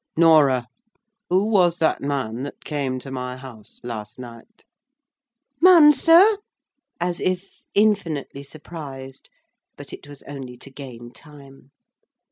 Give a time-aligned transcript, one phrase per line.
[0.17, 0.65] "Norah!
[1.29, 4.63] Who was that man that came to my house last night?"
[5.61, 6.39] "Man, sir!"
[6.99, 9.29] As if infinitely; surprised
[9.77, 11.69] but it was only to gain time.